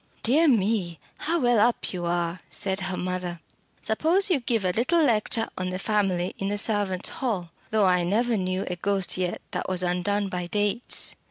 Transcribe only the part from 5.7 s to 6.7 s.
family in the